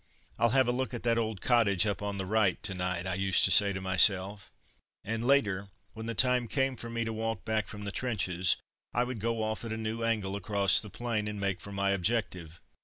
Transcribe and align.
"I'll 0.39 0.49
have 0.49 0.67
a 0.67 0.71
look 0.71 0.95
at 0.95 1.03
that 1.03 1.19
old 1.19 1.41
cottage 1.41 1.85
up 1.85 2.01
on 2.01 2.17
the 2.17 2.25
right 2.25 2.57
to 2.63 2.73
night," 2.73 3.05
I 3.05 3.13
used 3.13 3.45
to 3.45 3.51
say 3.51 3.71
to 3.71 3.79
myself, 3.79 4.51
and 5.03 5.27
later, 5.27 5.69
when 5.93 6.07
the 6.07 6.15
time 6.15 6.47
came 6.47 6.75
for 6.75 6.89
me 6.89 7.03
to 7.03 7.13
walk 7.13 7.45
back 7.45 7.67
from 7.67 7.83
the 7.83 7.91
trenches, 7.91 8.57
I 8.95 9.03
would 9.03 9.19
go 9.19 9.43
off 9.43 9.63
at 9.63 9.71
a 9.71 9.77
new 9.77 10.01
angle 10.01 10.35
across 10.35 10.81
the 10.81 10.89
plain, 10.89 11.27
and 11.27 11.39
make 11.39 11.61
for 11.61 11.71
my 11.71 11.91
objective. 11.91 12.59